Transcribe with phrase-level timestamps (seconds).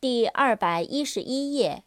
[0.00, 1.84] 第二百一十一页。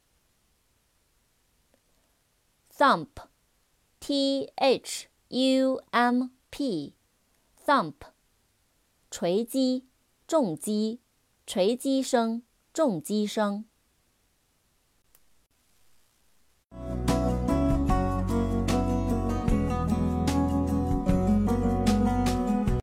[2.76, 3.28] thump
[4.00, 6.94] t h u m p
[7.64, 7.94] thump
[9.10, 9.86] 锤击
[10.26, 11.00] 重击
[11.46, 13.64] 锤击声重击声。